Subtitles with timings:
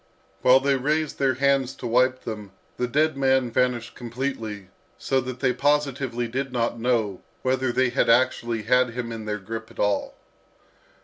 [0.41, 5.41] While they raised their hands to wipe them, the dead man vanished completely, so that
[5.41, 9.77] they positively did not know whether they had actually had him in their grip at
[9.77, 10.15] all.